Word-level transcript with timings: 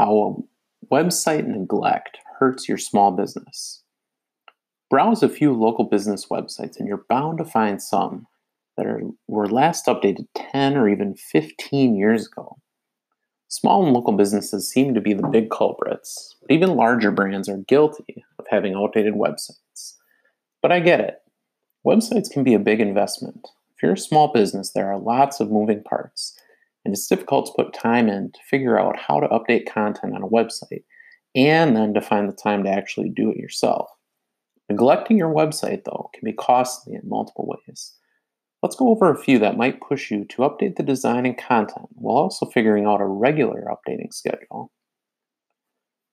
How 0.00 0.44
website 0.90 1.46
neglect 1.46 2.16
hurts 2.38 2.66
your 2.66 2.78
small 2.78 3.10
business. 3.10 3.82
Browse 4.88 5.22
a 5.22 5.28
few 5.28 5.52
local 5.52 5.84
business 5.84 6.28
websites 6.30 6.78
and 6.78 6.88
you're 6.88 7.04
bound 7.10 7.36
to 7.36 7.44
find 7.44 7.82
some 7.82 8.26
that 8.78 8.86
are, 8.86 9.02
were 9.28 9.46
last 9.46 9.84
updated 9.84 10.24
10 10.34 10.78
or 10.78 10.88
even 10.88 11.16
15 11.16 11.96
years 11.96 12.26
ago. 12.26 12.56
Small 13.48 13.84
and 13.84 13.92
local 13.92 14.14
businesses 14.14 14.70
seem 14.70 14.94
to 14.94 15.02
be 15.02 15.12
the 15.12 15.28
big 15.28 15.50
culprits, 15.50 16.34
but 16.40 16.50
even 16.50 16.76
larger 16.76 17.10
brands 17.10 17.46
are 17.46 17.58
guilty 17.58 18.24
of 18.38 18.46
having 18.50 18.74
outdated 18.74 19.12
websites. 19.12 19.96
But 20.62 20.72
I 20.72 20.80
get 20.80 21.00
it. 21.00 21.16
Websites 21.86 22.30
can 22.30 22.42
be 22.42 22.54
a 22.54 22.58
big 22.58 22.80
investment. 22.80 23.48
If 23.76 23.82
you're 23.82 23.92
a 23.92 23.98
small 23.98 24.32
business, 24.32 24.70
there 24.70 24.90
are 24.90 24.98
lots 24.98 25.40
of 25.40 25.50
moving 25.50 25.82
parts, 25.82 26.39
and 26.84 26.94
it's 26.94 27.06
difficult 27.06 27.46
to 27.46 27.52
put 27.62 27.74
time 27.74 28.08
in 28.08 28.32
to 28.32 28.40
figure 28.48 28.78
out 28.78 28.98
how 28.98 29.20
to 29.20 29.28
update 29.28 29.70
content 29.70 30.14
on 30.14 30.22
a 30.22 30.28
website 30.28 30.84
and 31.34 31.76
then 31.76 31.94
to 31.94 32.00
find 32.00 32.28
the 32.28 32.36
time 32.36 32.64
to 32.64 32.70
actually 32.70 33.08
do 33.08 33.30
it 33.30 33.36
yourself. 33.36 33.88
Neglecting 34.68 35.18
your 35.18 35.34
website, 35.34 35.84
though, 35.84 36.10
can 36.14 36.24
be 36.24 36.32
costly 36.32 36.94
in 36.94 37.08
multiple 37.08 37.46
ways. 37.46 37.94
Let's 38.62 38.76
go 38.76 38.88
over 38.88 39.10
a 39.10 39.18
few 39.18 39.38
that 39.38 39.56
might 39.56 39.80
push 39.80 40.10
you 40.10 40.24
to 40.26 40.42
update 40.42 40.76
the 40.76 40.82
design 40.82 41.26
and 41.26 41.36
content 41.36 41.86
while 41.92 42.16
also 42.16 42.46
figuring 42.46 42.84
out 42.86 43.00
a 43.00 43.06
regular 43.06 43.64
updating 43.70 44.12
schedule. 44.12 44.70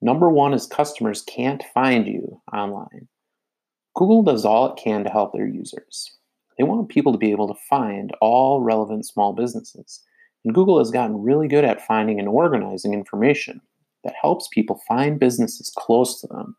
Number 0.01 0.29
one 0.29 0.53
is 0.53 0.65
customers 0.65 1.23
can't 1.23 1.63
find 1.73 2.07
you 2.07 2.41
online. 2.53 3.07
Google 3.95 4.23
does 4.23 4.45
all 4.45 4.71
it 4.71 4.79
can 4.81 5.03
to 5.03 5.09
help 5.09 5.33
their 5.33 5.47
users. 5.47 6.17
They 6.57 6.63
want 6.63 6.89
people 6.89 7.11
to 7.11 7.17
be 7.17 7.31
able 7.31 7.47
to 7.47 7.59
find 7.69 8.11
all 8.21 8.61
relevant 8.61 9.05
small 9.05 9.33
businesses. 9.33 10.03
And 10.45 10.53
Google 10.53 10.79
has 10.79 10.91
gotten 10.91 11.21
really 11.21 11.47
good 11.47 11.65
at 11.65 11.85
finding 11.85 12.19
and 12.19 12.27
organizing 12.27 12.93
information 12.93 13.61
that 14.03 14.15
helps 14.21 14.47
people 14.47 14.81
find 14.87 15.19
businesses 15.19 15.71
close 15.75 16.21
to 16.21 16.27
them. 16.27 16.55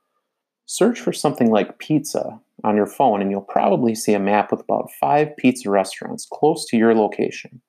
Search 0.67 1.01
for 1.01 1.13
something 1.13 1.51
like 1.51 1.79
pizza 1.79 2.41
on 2.65 2.77
your 2.77 2.87
phone, 2.87 3.23
and 3.23 3.31
you'll 3.31 3.41
probably 3.41 3.95
see 3.95 4.13
a 4.13 4.19
map 4.19 4.51
with 4.51 4.61
about 4.61 4.91
five 5.01 5.35
pizza 5.37 5.71
restaurants 5.71 6.27
close 6.31 6.67
to 6.67 6.77
your 6.77 6.95
location. 6.95 7.63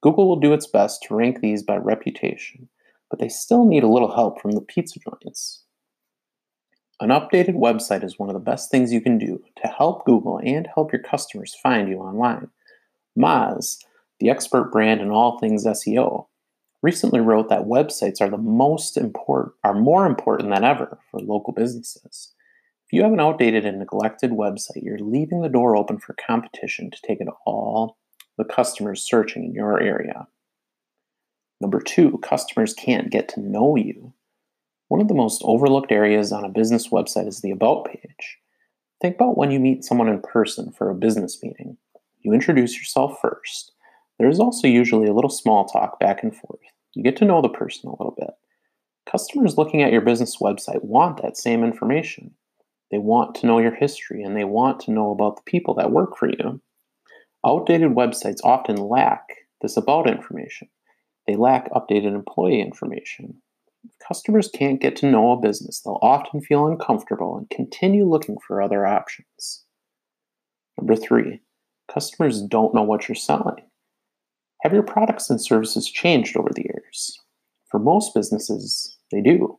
Google 0.00 0.28
will 0.28 0.40
do 0.40 0.52
its 0.52 0.66
best 0.66 1.02
to 1.02 1.14
rank 1.14 1.40
these 1.40 1.62
by 1.62 1.76
reputation, 1.76 2.68
but 3.10 3.18
they 3.18 3.28
still 3.28 3.66
need 3.66 3.82
a 3.82 3.88
little 3.88 4.14
help 4.14 4.40
from 4.40 4.52
the 4.52 4.60
pizza 4.60 4.98
joints. 5.00 5.64
An 7.00 7.10
updated 7.10 7.54
website 7.54 8.02
is 8.02 8.18
one 8.18 8.28
of 8.28 8.34
the 8.34 8.40
best 8.40 8.70
things 8.70 8.92
you 8.92 9.00
can 9.00 9.18
do 9.18 9.42
to 9.62 9.68
help 9.68 10.04
Google 10.04 10.38
and 10.38 10.68
help 10.74 10.92
your 10.92 11.02
customers 11.02 11.54
find 11.62 11.88
you 11.88 11.98
online. 11.98 12.48
Moz, 13.16 13.78
the 14.20 14.30
expert 14.30 14.72
brand 14.72 15.00
in 15.00 15.10
all 15.10 15.38
things 15.38 15.64
SEO, 15.66 16.26
recently 16.82 17.20
wrote 17.20 17.48
that 17.48 17.66
websites 17.66 18.20
are 18.20 18.30
the 18.30 18.38
most 18.38 18.96
important 18.96 19.54
are 19.64 19.74
more 19.74 20.06
important 20.06 20.50
than 20.50 20.64
ever 20.64 20.98
for 21.10 21.20
local 21.20 21.52
businesses. 21.52 22.34
If 22.86 22.92
you 22.92 23.02
have 23.02 23.12
an 23.12 23.20
outdated 23.20 23.66
and 23.66 23.78
neglected 23.78 24.30
website, 24.30 24.82
you're 24.82 24.98
leaving 24.98 25.42
the 25.42 25.48
door 25.48 25.76
open 25.76 25.98
for 25.98 26.14
competition 26.26 26.90
to 26.90 26.98
take 27.06 27.20
it 27.20 27.28
all 27.44 27.98
the 28.38 28.44
customers 28.44 29.06
searching 29.06 29.44
in 29.44 29.52
your 29.52 29.80
area. 29.80 30.26
Number 31.60 31.80
two, 31.80 32.18
customers 32.18 32.72
can't 32.72 33.10
get 33.10 33.28
to 33.30 33.40
know 33.40 33.76
you. 33.76 34.14
One 34.86 35.00
of 35.00 35.08
the 35.08 35.14
most 35.14 35.42
overlooked 35.44 35.92
areas 35.92 36.32
on 36.32 36.44
a 36.44 36.48
business 36.48 36.88
website 36.88 37.26
is 37.26 37.40
the 37.40 37.50
About 37.50 37.84
page. 37.84 38.38
Think 39.02 39.16
about 39.16 39.36
when 39.36 39.50
you 39.50 39.60
meet 39.60 39.84
someone 39.84 40.08
in 40.08 40.22
person 40.22 40.72
for 40.72 40.88
a 40.88 40.94
business 40.94 41.42
meeting. 41.42 41.76
You 42.20 42.32
introduce 42.32 42.76
yourself 42.76 43.18
first. 43.20 43.72
There 44.18 44.28
is 44.28 44.40
also 44.40 44.66
usually 44.66 45.06
a 45.06 45.14
little 45.14 45.30
small 45.30 45.64
talk 45.64 46.00
back 46.00 46.22
and 46.22 46.34
forth. 46.34 46.60
You 46.94 47.02
get 47.02 47.16
to 47.18 47.24
know 47.24 47.40
the 47.40 47.48
person 47.48 47.88
a 47.88 47.92
little 47.92 48.14
bit. 48.18 48.30
Customers 49.10 49.56
looking 49.56 49.82
at 49.82 49.92
your 49.92 50.00
business 50.00 50.38
website 50.38 50.84
want 50.84 51.22
that 51.22 51.36
same 51.36 51.64
information. 51.64 52.34
They 52.90 52.98
want 52.98 53.34
to 53.36 53.46
know 53.46 53.58
your 53.58 53.74
history 53.74 54.22
and 54.22 54.36
they 54.36 54.44
want 54.44 54.80
to 54.80 54.90
know 54.90 55.12
about 55.12 55.36
the 55.36 55.42
people 55.46 55.74
that 55.74 55.92
work 55.92 56.16
for 56.16 56.28
you. 56.28 56.60
Outdated 57.46 57.90
websites 57.90 58.38
often 58.42 58.76
lack 58.76 59.22
this 59.62 59.76
about 59.76 60.08
information. 60.10 60.68
They 61.26 61.36
lack 61.36 61.70
updated 61.72 62.14
employee 62.14 62.60
information. 62.60 63.40
If 63.84 63.92
customers 64.06 64.50
can't 64.52 64.80
get 64.80 64.96
to 64.96 65.10
know 65.10 65.32
a 65.32 65.40
business, 65.40 65.80
they'll 65.80 65.98
often 66.02 66.40
feel 66.40 66.66
uncomfortable 66.66 67.36
and 67.36 67.48
continue 67.50 68.08
looking 68.08 68.36
for 68.46 68.60
other 68.60 68.86
options. 68.86 69.64
Number 70.76 70.96
three, 70.96 71.40
customers 71.92 72.42
don't 72.42 72.74
know 72.74 72.82
what 72.82 73.08
you're 73.08 73.14
selling. 73.16 73.67
Have 74.62 74.72
your 74.72 74.82
products 74.82 75.30
and 75.30 75.40
services 75.40 75.88
changed 75.88 76.36
over 76.36 76.50
the 76.54 76.62
years? 76.62 77.20
For 77.70 77.78
most 77.78 78.14
businesses, 78.14 78.96
they 79.12 79.20
do. 79.20 79.58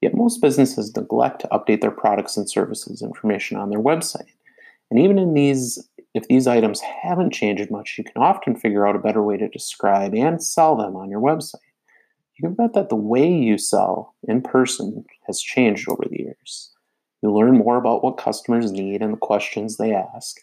Yet 0.00 0.14
most 0.14 0.40
businesses 0.40 0.94
neglect 0.96 1.40
to 1.40 1.48
update 1.48 1.80
their 1.80 1.90
products 1.90 2.36
and 2.36 2.48
services 2.48 3.02
information 3.02 3.56
on 3.56 3.70
their 3.70 3.80
website. 3.80 4.28
And 4.90 5.00
even 5.00 5.18
in 5.18 5.34
these, 5.34 5.78
if 6.14 6.28
these 6.28 6.46
items 6.46 6.80
haven't 6.80 7.32
changed 7.32 7.70
much, 7.70 7.96
you 7.98 8.04
can 8.04 8.22
often 8.22 8.54
figure 8.56 8.86
out 8.86 8.96
a 8.96 9.00
better 9.00 9.22
way 9.22 9.36
to 9.36 9.48
describe 9.48 10.14
and 10.14 10.42
sell 10.42 10.76
them 10.76 10.96
on 10.96 11.10
your 11.10 11.20
website. 11.20 11.56
You 12.36 12.48
can 12.48 12.54
bet 12.54 12.74
that 12.74 12.88
the 12.88 12.96
way 12.96 13.30
you 13.30 13.58
sell 13.58 14.14
in 14.26 14.42
person 14.42 15.04
has 15.26 15.40
changed 15.40 15.88
over 15.88 16.04
the 16.08 16.18
years. 16.18 16.72
You 17.22 17.32
learn 17.32 17.56
more 17.56 17.76
about 17.78 18.04
what 18.04 18.18
customers 18.18 18.72
need 18.72 19.00
and 19.00 19.14
the 19.14 19.18
questions 19.18 19.76
they 19.76 19.94
ask. 19.94 20.36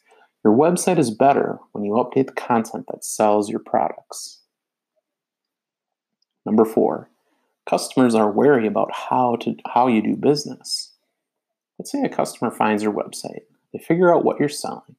Your 0.43 0.55
website 0.55 0.97
is 0.97 1.11
better 1.11 1.59
when 1.71 1.83
you 1.83 1.93
update 1.93 2.27
the 2.27 2.33
content 2.33 2.85
that 2.91 3.05
sells 3.05 3.49
your 3.49 3.59
products. 3.59 4.39
Number 6.45 6.65
four, 6.65 7.09
customers 7.69 8.15
are 8.15 8.31
wary 8.31 8.65
about 8.65 8.91
how 8.91 9.35
to 9.41 9.55
how 9.67 9.87
you 9.87 10.01
do 10.01 10.15
business. 10.15 10.93
Let's 11.77 11.91
say 11.91 12.01
a 12.03 12.09
customer 12.09 12.49
finds 12.49 12.81
your 12.81 12.93
website. 12.93 13.41
They 13.71 13.79
figure 13.79 14.13
out 14.13 14.25
what 14.25 14.39
you're 14.39 14.49
selling. 14.49 14.95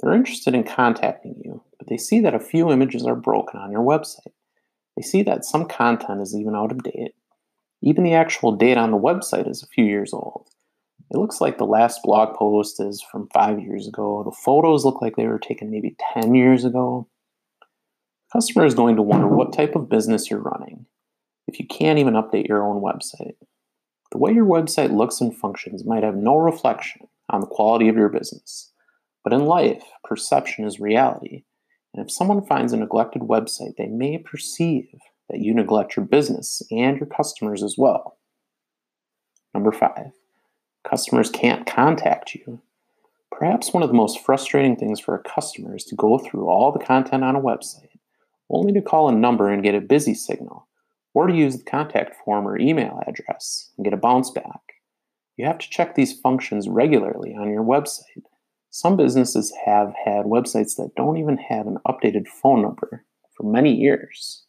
They're 0.00 0.12
interested 0.12 0.54
in 0.54 0.64
contacting 0.64 1.40
you, 1.44 1.62
but 1.78 1.88
they 1.88 1.96
see 1.96 2.20
that 2.20 2.34
a 2.34 2.40
few 2.40 2.70
images 2.70 3.06
are 3.06 3.16
broken 3.16 3.60
on 3.60 3.72
your 3.72 3.82
website. 3.82 4.32
They 4.96 5.02
see 5.02 5.22
that 5.22 5.44
some 5.44 5.66
content 5.66 6.20
is 6.20 6.34
even 6.34 6.54
out 6.54 6.72
of 6.72 6.82
date. 6.82 7.14
Even 7.82 8.04
the 8.04 8.14
actual 8.14 8.52
date 8.52 8.76
on 8.76 8.90
the 8.90 8.98
website 8.98 9.48
is 9.48 9.62
a 9.62 9.66
few 9.66 9.84
years 9.84 10.12
old. 10.12 10.48
It 11.12 11.18
looks 11.18 11.42
like 11.42 11.58
the 11.58 11.66
last 11.66 12.00
blog 12.02 12.34
post 12.36 12.80
is 12.80 13.02
from 13.02 13.28
five 13.34 13.60
years 13.60 13.86
ago. 13.86 14.22
The 14.24 14.36
photos 14.44 14.84
look 14.86 15.02
like 15.02 15.16
they 15.16 15.26
were 15.26 15.38
taken 15.38 15.70
maybe 15.70 15.94
10 16.14 16.34
years 16.34 16.64
ago. 16.64 17.06
The 17.60 18.38
customer 18.38 18.64
is 18.64 18.74
going 18.74 18.96
to 18.96 19.02
wonder 19.02 19.28
what 19.28 19.52
type 19.52 19.76
of 19.76 19.90
business 19.90 20.30
you're 20.30 20.40
running 20.40 20.86
if 21.46 21.60
you 21.60 21.66
can't 21.66 21.98
even 21.98 22.14
update 22.14 22.48
your 22.48 22.64
own 22.64 22.80
website. 22.80 23.34
The 24.10 24.18
way 24.18 24.32
your 24.32 24.46
website 24.46 24.90
looks 24.90 25.20
and 25.20 25.36
functions 25.36 25.84
might 25.84 26.02
have 26.02 26.16
no 26.16 26.36
reflection 26.36 27.08
on 27.28 27.40
the 27.40 27.46
quality 27.46 27.88
of 27.88 27.96
your 27.96 28.08
business. 28.08 28.72
But 29.22 29.34
in 29.34 29.44
life, 29.44 29.82
perception 30.04 30.64
is 30.64 30.80
reality. 30.80 31.44
And 31.92 32.04
if 32.04 32.10
someone 32.10 32.46
finds 32.46 32.72
a 32.72 32.78
neglected 32.78 33.22
website, 33.22 33.76
they 33.76 33.86
may 33.86 34.16
perceive 34.16 34.88
that 35.28 35.40
you 35.40 35.52
neglect 35.52 35.94
your 35.94 36.06
business 36.06 36.62
and 36.70 36.96
your 36.96 37.06
customers 37.06 37.62
as 37.62 37.76
well. 37.76 38.16
Number 39.52 39.72
five, 39.72 40.12
customers 40.88 41.30
can't 41.30 41.66
contact 41.66 42.34
you. 42.34 42.60
Perhaps 43.30 43.72
one 43.72 43.82
of 43.82 43.88
the 43.88 43.94
most 43.94 44.20
frustrating 44.20 44.76
things 44.76 45.00
for 45.00 45.14
a 45.14 45.22
customer 45.22 45.74
is 45.74 45.84
to 45.84 45.96
go 45.96 46.18
through 46.18 46.48
all 46.48 46.70
the 46.70 46.84
content 46.84 47.24
on 47.24 47.34
a 47.34 47.40
website, 47.40 47.98
only 48.50 48.72
to 48.72 48.82
call 48.82 49.08
a 49.08 49.12
number 49.12 49.48
and 49.48 49.62
get 49.62 49.74
a 49.74 49.80
busy 49.80 50.14
signal, 50.14 50.68
or 51.14 51.26
to 51.26 51.34
use 51.34 51.56
the 51.56 51.64
contact 51.64 52.14
form 52.24 52.46
or 52.46 52.58
email 52.58 53.02
address 53.06 53.70
and 53.76 53.84
get 53.84 53.94
a 53.94 53.96
bounce 53.96 54.30
back. 54.30 54.60
You 55.36 55.46
have 55.46 55.58
to 55.58 55.70
check 55.70 55.94
these 55.94 56.18
functions 56.20 56.68
regularly 56.68 57.34
on 57.34 57.50
your 57.50 57.64
website. 57.64 58.24
Some 58.70 58.96
businesses 58.96 59.52
have 59.66 59.92
had 60.04 60.26
websites 60.26 60.76
that 60.76 60.94
don't 60.96 61.18
even 61.18 61.36
have 61.36 61.66
an 61.66 61.78
updated 61.86 62.28
phone 62.28 62.62
number 62.62 63.04
for 63.36 63.44
many 63.44 63.74
years. 63.74 64.44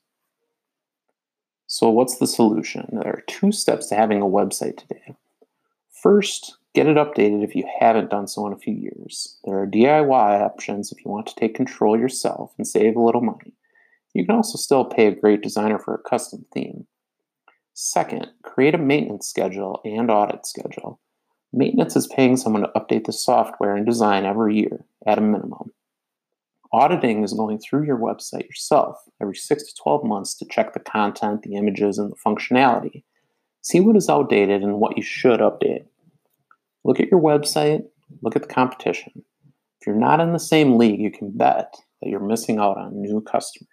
So, 1.68 1.89
what's 1.89 2.18
the 2.18 2.27
solution? 2.27 2.88
There 2.91 3.12
are 3.12 3.24
two 3.27 3.51
steps 3.51 3.88
to 3.88 3.95
having 3.95 4.21
a 4.21 4.25
website 4.25 4.77
today. 4.77 4.93
First, 6.03 6.57
get 6.75 6.85
it 6.85 6.97
updated 6.97 7.45
if 7.45 7.55
you 7.55 7.63
haven't 7.79 8.09
done 8.09 8.27
so 8.27 8.45
in 8.45 8.51
a 8.51 8.57
few 8.57 8.73
years. 8.73 9.38
There 9.45 9.57
are 9.57 9.65
DIY 9.65 10.41
options 10.41 10.91
if 10.91 10.97
you 11.05 11.09
want 11.09 11.27
to 11.27 11.35
take 11.35 11.55
control 11.55 11.97
yourself 11.97 12.51
and 12.57 12.67
save 12.67 12.97
a 12.97 13.01
little 13.01 13.21
money. 13.21 13.53
You 14.13 14.25
can 14.25 14.35
also 14.35 14.57
still 14.57 14.83
pay 14.83 15.07
a 15.07 15.15
great 15.15 15.41
designer 15.41 15.79
for 15.79 15.95
a 15.95 16.09
custom 16.09 16.44
theme. 16.53 16.88
Second, 17.73 18.27
create 18.41 18.75
a 18.75 18.77
maintenance 18.77 19.29
schedule 19.29 19.79
and 19.85 20.11
audit 20.11 20.45
schedule. 20.45 21.00
Maintenance 21.53 21.95
is 21.95 22.07
paying 22.07 22.35
someone 22.35 22.63
to 22.63 22.71
update 22.75 23.05
the 23.05 23.13
software 23.13 23.73
and 23.73 23.85
design 23.85 24.25
every 24.25 24.57
year 24.57 24.83
at 25.07 25.17
a 25.17 25.21
minimum. 25.21 25.71
Auditing 26.73 27.23
is 27.23 27.31
going 27.31 27.59
through 27.59 27.85
your 27.85 27.97
website 27.97 28.50
yourself 28.50 28.97
every 29.21 29.38
6 29.38 29.63
to 29.63 29.81
12 29.81 30.03
months 30.03 30.33
to 30.35 30.45
check 30.51 30.73
the 30.73 30.81
content, 30.81 31.44
the 31.44 31.55
images, 31.55 31.97
and 31.97 32.11
the 32.11 32.17
functionality. 32.17 33.03
See 33.61 33.79
what 33.79 33.95
is 33.95 34.09
outdated 34.09 34.63
and 34.63 34.81
what 34.81 34.97
you 34.97 35.03
should 35.03 35.39
update. 35.39 35.85
Look 36.85 37.00
at 37.00 37.09
your 37.09 37.21
website, 37.21 37.83
look 38.21 38.35
at 38.35 38.41
the 38.41 38.53
competition. 38.53 39.12
If 39.80 39.88
you're 39.88 39.95
not 39.95 40.19
in 40.19 40.33
the 40.33 40.39
same 40.39 40.77
league, 40.77 41.00
you 41.00 41.12
can 41.12 41.31
bet 41.31 41.74
that 42.01 42.09
you're 42.09 42.19
missing 42.19 42.59
out 42.59 42.77
on 42.77 43.01
new 43.01 43.21
customers. 43.21 43.68